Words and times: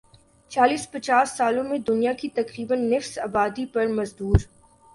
چالیس 0.51 0.83
پچاس 0.91 1.27
سالوں 1.37 1.63
میں 1.63 1.77
دنیا 1.87 2.13
کی 2.13 2.29
تقریبا 2.29 2.75
نصف 2.75 3.17
آبادی 3.23 3.65
پر 3.73 3.85
مزدور 3.97 4.39